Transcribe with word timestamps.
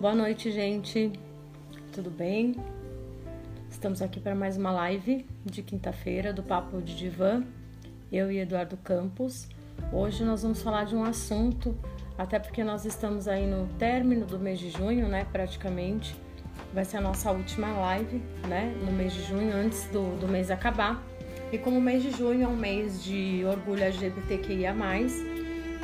Boa 0.00 0.14
noite, 0.14 0.50
gente. 0.50 1.12
Tudo 1.92 2.10
bem? 2.10 2.56
Estamos 3.70 4.02
aqui 4.02 4.18
para 4.18 4.34
mais 4.34 4.56
uma 4.56 4.72
live 4.72 5.24
de 5.44 5.62
quinta-feira 5.62 6.32
do 6.32 6.42
Papo 6.42 6.82
de 6.82 6.96
Divã. 6.96 7.42
Eu 8.12 8.30
e 8.30 8.38
Eduardo 8.38 8.76
Campos. 8.76 9.48
Hoje 9.92 10.24
nós 10.24 10.42
vamos 10.42 10.60
falar 10.60 10.84
de 10.84 10.96
um 10.96 11.04
assunto, 11.04 11.74
até 12.18 12.40
porque 12.40 12.64
nós 12.64 12.84
estamos 12.84 13.28
aí 13.28 13.46
no 13.46 13.68
término 13.78 14.26
do 14.26 14.38
mês 14.38 14.58
de 14.58 14.68
junho, 14.68 15.08
né? 15.08 15.26
Praticamente. 15.32 16.14
Vai 16.74 16.84
ser 16.84 16.96
a 16.96 17.00
nossa 17.00 17.30
última 17.30 17.68
live, 17.68 18.20
né? 18.48 18.74
No 18.84 18.92
mês 18.92 19.12
de 19.12 19.22
junho, 19.22 19.54
antes 19.54 19.86
do, 19.86 20.18
do 20.18 20.26
mês 20.26 20.50
acabar. 20.50 21.02
E 21.52 21.56
como 21.56 21.78
o 21.78 21.80
mês 21.80 22.02
de 22.02 22.10
junho 22.10 22.42
é 22.42 22.48
um 22.48 22.56
mês 22.56 23.02
de 23.02 23.44
orgulho 23.46 23.84
LGBTQIA, 23.84 24.74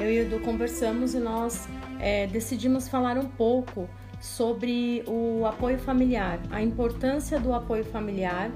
eu 0.01 0.11
e 0.11 0.19
Edu 0.19 0.41
conversamos 0.41 1.15
e 1.15 1.21
nós 1.21 1.69
é, 2.01 2.27
decidimos 2.27 2.89
falar 2.89 3.17
um 3.19 3.27
pouco 3.27 3.89
sobre 4.21 5.03
o 5.07 5.47
apoio 5.47 5.79
familiar, 5.79 6.39
a 6.51 6.63
importância 6.63 7.41
do 7.41 7.53
apoio 7.53 7.85
familiar 7.85 8.51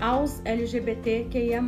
aos 0.00 0.40
LGBTQIA. 0.44 1.62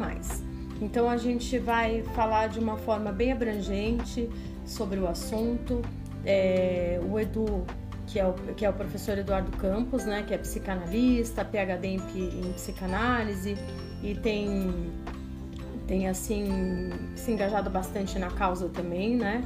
Então 0.81 1.09
a 1.09 1.17
gente 1.17 1.59
vai 1.59 2.03
falar 2.15 2.49
de 2.49 2.59
uma 2.59 2.77
forma 2.79 3.13
bem 3.13 3.33
abrangente 3.33 4.29
sobre 4.65 4.99
o 4.99 5.07
assunto. 5.07 5.83
É, 6.25 6.99
o 7.09 7.21
Edu, 7.21 7.65
que 8.07 8.19
é 8.19 8.27
o, 8.27 8.33
que 8.33 8.65
é 8.65 8.71
o 8.71 8.73
professor 8.73 9.19
Eduardo 9.19 9.55
Campos, 9.59 10.05
né, 10.05 10.25
que 10.27 10.33
é 10.33 10.39
psicanalista, 10.39 11.45
PhD 11.45 11.87
em, 11.87 11.97
em 12.17 12.53
psicanálise 12.55 13.57
e 14.03 14.15
tem, 14.15 14.91
tem 15.87 16.09
assim 16.09 16.91
se 17.15 17.31
engajado 17.31 17.69
bastante 17.69 18.19
na 18.19 18.31
causa 18.31 18.69
também, 18.71 19.17
né? 19.17 19.43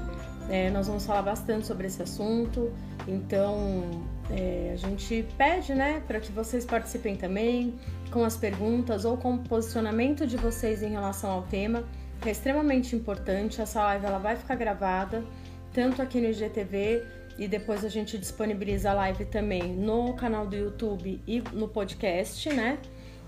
É, 0.48 0.70
nós 0.70 0.86
vamos 0.86 1.04
falar 1.04 1.22
bastante 1.22 1.66
sobre 1.66 1.88
esse 1.88 2.02
assunto. 2.02 2.72
Então, 3.08 4.04
é, 4.30 4.72
a 4.74 4.76
gente 4.76 5.26
pede, 5.38 5.74
né, 5.74 6.02
para 6.06 6.20
que 6.20 6.30
vocês 6.30 6.66
participem 6.66 7.16
também 7.16 7.74
com 8.10 8.22
as 8.22 8.36
perguntas 8.36 9.06
ou 9.06 9.16
com 9.16 9.34
o 9.34 9.38
posicionamento 9.38 10.26
de 10.26 10.36
vocês 10.36 10.82
em 10.82 10.90
relação 10.90 11.30
ao 11.30 11.42
tema, 11.42 11.84
é 12.24 12.30
extremamente 12.30 12.94
importante. 12.94 13.60
Essa 13.60 13.82
live 13.84 14.04
ela 14.04 14.18
vai 14.18 14.36
ficar 14.36 14.56
gravada 14.56 15.24
tanto 15.72 16.02
aqui 16.02 16.20
no 16.20 16.28
IGTV 16.28 17.02
e 17.38 17.48
depois 17.48 17.84
a 17.84 17.88
gente 17.88 18.18
disponibiliza 18.18 18.90
a 18.90 18.94
live 18.94 19.24
também 19.24 19.72
no 19.72 20.12
canal 20.14 20.46
do 20.46 20.56
YouTube 20.56 21.20
e 21.26 21.42
no 21.52 21.68
podcast, 21.68 22.48
né? 22.50 22.78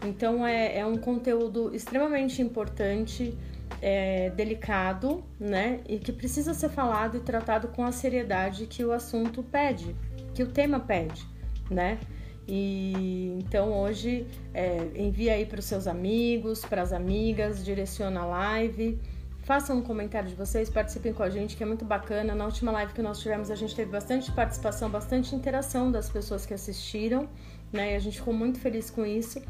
Então 0.05 0.47
é, 0.47 0.78
é 0.78 0.86
um 0.86 0.97
conteúdo 0.97 1.75
extremamente 1.75 2.42
importante 2.42 3.36
é, 3.81 4.31
delicado, 4.31 5.25
né? 5.39 5.81
E 5.89 5.98
que 5.98 6.12
precisa 6.12 6.55
ser 6.55 6.69
falado 6.69 7.17
e 7.17 7.20
tratado 7.20 7.69
com 7.69 7.84
a 7.84 7.92
seriedade 7.92 8.67
que 8.67 8.84
o 8.84 8.92
assunto 8.92 9.42
pede, 9.42 9.97
que 10.34 10.42
o 10.42 10.47
tema 10.47 10.81
pede, 10.81 11.27
né? 11.70 11.98
E 12.47 13.36
então 13.39 13.73
hoje 13.73 14.27
é, 14.53 14.91
envia 14.95 15.34
aí 15.34 15.47
para 15.47 15.61
os 15.61 15.64
seus 15.64 15.86
amigos, 15.86 16.64
para 16.64 16.83
as 16.83 16.92
amigas, 16.92 17.64
direciona 17.64 18.20
a 18.20 18.27
live, 18.27 19.01
façam 19.42 19.78
um 19.78 19.83
comentário 19.83 20.28
de 20.28 20.34
vocês, 20.34 20.69
participem 20.69 21.12
com 21.12 21.23
a 21.23 21.31
gente, 21.31 21.56
que 21.56 21.62
é 21.62 21.67
muito 21.67 21.84
bacana. 21.84 22.34
Na 22.34 22.45
última 22.45 22.73
live 22.73 22.92
que 22.92 23.03
nós 23.03 23.20
tivemos, 23.20 23.51
a 23.51 23.55
gente 23.55 23.75
teve 23.75 23.91
bastante 23.91 24.31
participação, 24.33 24.91
bastante 24.91 25.34
interação 25.34 25.91
das 25.91 26.11
pessoas 26.11 26.45
que 26.45 26.53
assistiram, 26.53 27.28
né? 27.73 27.92
E 27.92 27.97
a 27.97 27.98
gente 27.98 28.19
ficou 28.19 28.34
muito 28.34 28.58
feliz 28.58 28.91
com 28.91 29.06
isso, 29.06 29.41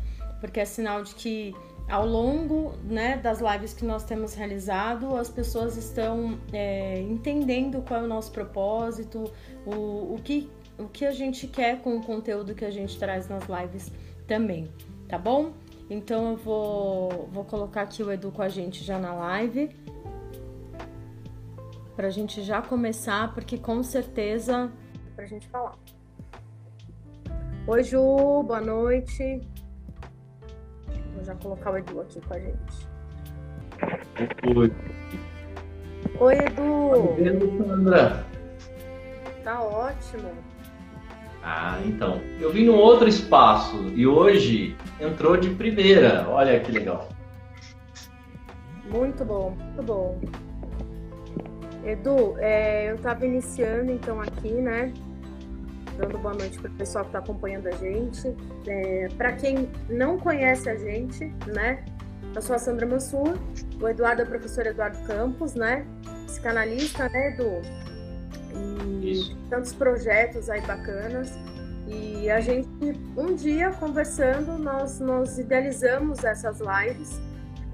porque 0.41 0.61
é 0.61 0.65
sinal 0.65 1.03
de 1.03 1.15
que 1.15 1.55
ao 1.91 2.07
longo 2.07 2.73
né, 2.85 3.17
das 3.17 3.41
lives 3.41 3.75
que 3.75 3.85
nós 3.85 4.05
temos 4.05 4.35
realizado, 4.35 5.17
as 5.17 5.29
pessoas 5.29 5.77
estão 5.77 6.39
é, 6.53 7.01
entendendo 7.01 7.83
qual 7.83 8.01
é 8.01 8.05
o 8.05 8.07
nosso 8.07 8.31
propósito, 8.31 9.25
o, 9.67 10.15
o, 10.15 10.21
que, 10.23 10.49
o 10.79 10.87
que 10.87 11.05
a 11.05 11.11
gente 11.11 11.47
quer 11.47 11.81
com 11.83 11.97
o 11.97 12.03
conteúdo 12.03 12.55
que 12.55 12.65
a 12.65 12.71
gente 12.71 12.99
traz 12.99 13.29
nas 13.29 13.45
lives 13.47 13.93
também, 14.27 14.71
tá 15.09 15.19
bom? 15.19 15.53
Então 15.91 16.31
eu 16.31 16.37
vou, 16.37 17.29
vou 17.33 17.45
colocar 17.45 17.83
aqui 17.83 18.03
o 18.03 18.13
Edu 18.13 18.31
com 18.31 18.43
a 18.43 18.49
gente 18.49 18.85
já 18.85 18.97
na 18.97 19.13
live, 19.13 19.77
para 21.97 22.07
a 22.07 22.11
gente 22.11 22.43
já 22.43 22.63
começar, 22.63 23.35
porque 23.35 23.59
com 23.59 23.83
certeza. 23.83 24.71
Para 25.17 25.25
a 25.25 25.29
gente 25.29 25.49
falar. 25.49 25.77
Oi, 27.67 27.83
Ju, 27.83 28.43
boa 28.45 28.61
noite. 28.61 29.41
Vou 31.15 31.25
já 31.25 31.35
colocar 31.35 31.73
o 31.73 31.79
Edu 31.79 32.01
aqui 32.01 32.21
com 32.21 32.35
a 32.35 32.39
gente. 32.39 32.89
Oi. 34.57 34.73
Oi, 36.19 36.35
Edu. 36.35 36.63
Oi, 36.63 37.67
Sandra. 37.67 38.25
Tá 39.43 39.63
ótimo. 39.63 40.31
Ah, 41.43 41.79
então. 41.87 42.21
Eu 42.39 42.53
vim 42.53 42.67
num 42.67 42.77
outro 42.77 43.09
espaço 43.09 43.89
e 43.95 44.07
hoje 44.07 44.77
entrou 45.01 45.37
de 45.37 45.51
primeira. 45.51 46.27
Olha 46.29 46.61
que 46.61 46.71
legal. 46.71 47.09
Muito 48.91 49.25
bom, 49.25 49.57
muito 49.59 49.83
bom. 49.83 50.21
Edu, 51.85 52.37
é, 52.39 52.91
eu 52.91 52.97
estava 52.97 53.25
iniciando 53.25 53.91
então 53.91 54.21
aqui, 54.21 54.53
né? 54.53 54.93
Dando 56.01 56.19
boa 56.19 56.35
noite 56.35 56.59
para 56.59 56.71
o 56.71 56.75
pessoal 56.75 57.05
que 57.05 57.11
está 57.11 57.19
acompanhando 57.19 57.67
a 57.67 57.73
gente. 57.73 58.35
É, 58.67 59.09
para 59.17 59.33
quem 59.33 59.69
não 59.89 60.19
conhece 60.19 60.69
a 60.69 60.77
gente, 60.77 61.27
né? 61.47 61.85
Eu 62.35 62.41
sou 62.41 62.57
a 62.57 62.59
Sandra 62.59 62.87
Mansur, 62.87 63.37
o 63.81 63.89
Eduardo 63.89 64.23
é 64.23 64.25
o 64.25 64.29
professor 64.29 64.67
Eduardo 64.67 64.99
Campos, 65.07 65.55
né? 65.55 65.85
Psicanalista, 66.27 67.09
né, 67.09 67.35
Edu? 67.35 67.61
E 69.03 69.13
Isso. 69.13 69.37
tantos 69.51 69.73
projetos 69.73 70.49
aí 70.49 70.61
bacanas. 70.63 71.33
E 71.87 72.31
a 72.31 72.41
gente, 72.41 72.69
um 73.17 73.35
dia, 73.35 73.73
conversando, 73.73 74.57
nós, 74.59 75.01
nós 75.01 75.39
idealizamos 75.39 76.23
essas 76.23 76.61
lives, 76.61 77.21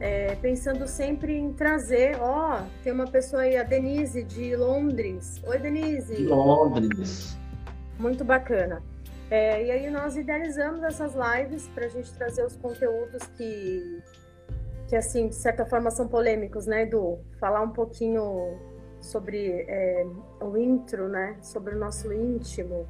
é, 0.00 0.34
pensando 0.37 0.88
sempre 0.88 1.37
em 1.37 1.53
trazer, 1.53 2.16
ó, 2.19 2.62
tem 2.82 2.93
uma 2.93 3.06
pessoa 3.06 3.43
aí, 3.43 3.58
a 3.58 3.62
Denise, 3.62 4.22
de 4.22 4.56
Londres. 4.56 5.41
Oi, 5.47 5.58
Denise. 5.58 6.25
Londres. 6.25 7.37
Muito 7.99 8.25
bacana. 8.25 8.83
É, 9.31 9.65
e 9.65 9.71
aí 9.71 9.91
nós 9.91 10.17
idealizamos 10.17 10.83
essas 10.83 11.15
lives 11.15 11.67
para 11.69 11.87
a 11.87 11.89
gente 11.89 12.12
trazer 12.15 12.45
os 12.45 12.57
conteúdos 12.57 13.27
que, 13.37 14.03
que, 14.89 14.95
assim, 14.95 15.29
de 15.29 15.34
certa 15.34 15.67
forma 15.67 15.91
são 15.91 16.06
polêmicos, 16.06 16.67
né, 16.67 16.83
Edu? 16.83 17.19
Falar 17.41 17.61
um 17.62 17.71
pouquinho 17.71 18.56
sobre 19.01 19.65
é, 19.69 20.06
o 20.41 20.56
intro, 20.56 21.09
né, 21.09 21.37
sobre 21.43 21.75
o 21.75 21.79
nosso 21.79 22.12
íntimo 22.12 22.87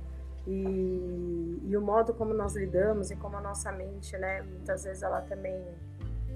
e, 0.47 1.59
e, 1.65 1.77
o 1.77 1.81
modo 1.81 2.15
como 2.15 2.33
nós 2.33 2.55
lidamos 2.55 3.11
e 3.11 3.17
como 3.17 3.37
a 3.37 3.41
nossa 3.41 3.73
mente, 3.73 4.17
né, 4.17 4.43
muitas 4.43 4.85
vezes 4.85 5.03
ela 5.03 5.21
também 5.23 5.61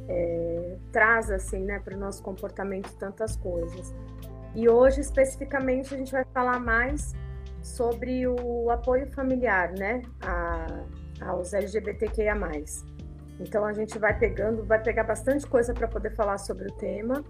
é, 0.08 0.76
traz, 0.92 1.30
assim, 1.30 1.60
né, 1.64 1.78
para 1.78 1.94
o 1.94 1.98
nosso 1.98 2.22
comportamento 2.22 2.92
tantas 2.98 3.36
coisas. 3.36 3.94
E 4.54 4.68
hoje, 4.68 5.00
especificamente, 5.00 5.94
a 5.94 5.98
gente 5.98 6.10
vai 6.10 6.24
falar 6.34 6.58
mais 6.58 7.14
sobre 7.62 8.26
o 8.26 8.70
apoio 8.70 9.10
familiar, 9.12 9.72
né, 9.72 10.02
a, 10.22 10.84
aos 11.26 11.52
LGBTQIA+. 11.52 12.34
Então 13.38 13.64
a 13.64 13.72
gente 13.72 13.98
vai 13.98 14.18
pegando, 14.18 14.64
vai 14.64 14.82
pegar 14.82 15.04
bastante 15.04 15.46
coisa 15.46 15.72
para 15.72 15.88
poder 15.88 16.14
falar 16.14 16.38
sobre 16.38 16.68
o 16.68 16.72
tema, 16.72 17.24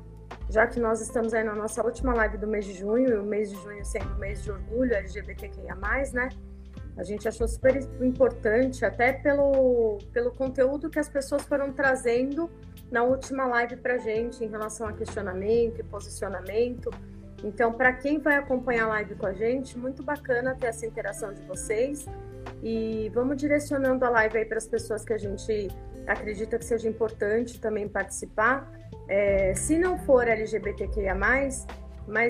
já 0.48 0.66
que 0.66 0.80
nós 0.80 1.00
estamos 1.00 1.32
aí 1.32 1.44
na 1.44 1.54
nossa 1.54 1.84
última 1.84 2.14
live 2.14 2.38
do 2.38 2.46
mês 2.46 2.64
de 2.64 2.74
junho, 2.74 3.08
e 3.08 3.18
o 3.18 3.22
mês 3.22 3.50
de 3.50 3.56
junho 3.56 3.84
sendo 3.84 4.12
o 4.14 4.18
mês 4.18 4.42
de 4.42 4.50
orgulho 4.50 4.92
LGBTQIA+, 4.94 5.76
né? 6.12 6.28
A 6.96 7.02
gente 7.02 7.26
achou 7.26 7.46
super 7.46 7.76
importante, 8.02 8.84
até 8.84 9.12
pelo, 9.12 9.98
pelo 10.12 10.32
conteúdo 10.32 10.90
que 10.90 10.98
as 10.98 11.08
pessoas 11.08 11.42
foram 11.42 11.72
trazendo 11.72 12.50
na 12.90 13.04
última 13.04 13.46
live 13.46 13.76
para 13.76 13.96
gente 13.96 14.44
em 14.44 14.48
relação 14.48 14.86
a 14.88 14.92
questionamento 14.92 15.78
e 15.78 15.82
posicionamento. 15.84 16.90
Então, 17.42 17.72
para 17.72 17.92
quem 17.92 18.18
vai 18.18 18.36
acompanhar 18.36 18.84
a 18.84 18.88
live 18.88 19.14
com 19.14 19.26
a 19.26 19.32
gente, 19.32 19.78
muito 19.78 20.02
bacana 20.02 20.54
ter 20.54 20.66
essa 20.66 20.86
interação 20.86 21.32
de 21.32 21.42
vocês. 21.42 22.06
E 22.62 23.10
vamos 23.14 23.36
direcionando 23.36 24.04
a 24.04 24.10
live 24.10 24.38
aí 24.38 24.44
para 24.44 24.58
as 24.58 24.66
pessoas 24.66 25.04
que 25.04 25.12
a 25.12 25.18
gente 25.18 25.68
acredita 26.06 26.58
que 26.58 26.64
seja 26.64 26.88
importante 26.88 27.60
também 27.60 27.88
participar. 27.88 28.70
É, 29.08 29.54
se 29.54 29.78
não 29.78 29.98
for 29.98 30.26
LGBTQIA, 30.28 31.14
mas 31.14 31.66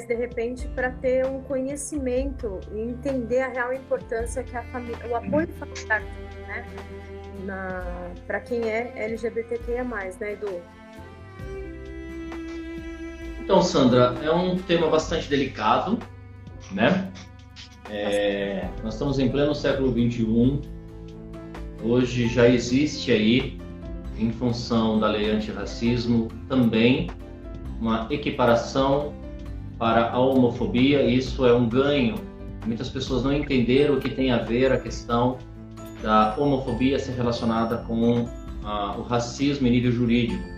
de 0.07 0.15
repente 0.15 0.69
para 0.69 0.91
ter 0.91 1.27
um 1.27 1.43
conhecimento 1.43 2.61
e 2.73 2.81
entender 2.81 3.41
a 3.41 3.49
real 3.49 3.73
importância 3.73 4.43
que 4.43 4.57
a 4.57 4.63
família, 4.65 5.07
o 5.09 5.17
apoio 5.17 5.49
familiar 5.49 6.03
tem, 6.03 6.47
né? 6.47 6.67
Para 8.27 8.41
quem 8.41 8.71
é 8.71 8.93
LGBTQIA, 8.97 9.85
né, 9.85 10.33
Edu? 10.33 10.61
Então, 13.51 13.63
Sandra, 13.63 14.15
é 14.23 14.31
um 14.31 14.57
tema 14.57 14.89
bastante 14.89 15.29
delicado, 15.29 15.99
né? 16.71 17.11
É, 17.91 18.69
nós 18.85 18.95
estamos 18.95 19.19
em 19.19 19.29
pleno 19.29 19.57
século 19.57 19.91
XXI. 19.91 20.61
Hoje 21.83 22.29
já 22.29 22.49
existe 22.49 23.11
aí, 23.11 23.59
em 24.17 24.31
função 24.31 25.01
da 25.01 25.09
lei 25.09 25.29
antirracismo, 25.29 26.29
também 26.49 27.11
uma 27.81 28.07
equiparação 28.09 29.13
para 29.77 30.13
a 30.13 30.19
homofobia. 30.21 31.03
Isso 31.03 31.45
é 31.45 31.53
um 31.53 31.69
ganho 31.69 32.15
Muitas 32.65 32.89
pessoas 32.89 33.25
não 33.25 33.33
entenderam 33.33 33.97
o 33.97 34.01
que 34.01 34.11
tem 34.11 34.31
a 34.31 34.39
ver 34.39 34.71
a 34.71 34.79
questão 34.79 35.39
da 36.01 36.37
homofobia 36.39 37.01
ser 37.01 37.17
relacionada 37.17 37.79
com 37.79 38.29
ah, 38.65 38.95
o 38.97 39.03
racismo 39.03 39.67
em 39.67 39.73
nível 39.73 39.91
jurídico. 39.91 40.49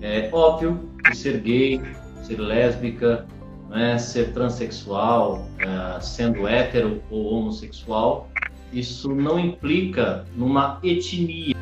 É 0.00 0.30
óbvio 0.32 0.89
que 1.02 1.16
ser 1.16 1.40
gay, 1.40 1.80
ser 2.22 2.38
lésbica, 2.40 3.26
né, 3.68 3.98
ser 3.98 4.32
transexual, 4.32 5.46
é, 5.58 6.00
sendo 6.00 6.46
hétero 6.46 7.02
ou 7.10 7.34
homossexual, 7.34 8.28
isso 8.72 9.14
não 9.14 9.38
implica 9.38 10.24
numa 10.36 10.78
etnia. 10.82 11.59